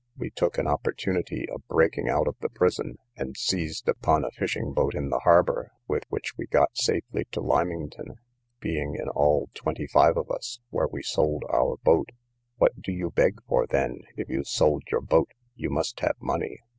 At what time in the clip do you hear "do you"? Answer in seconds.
12.81-13.11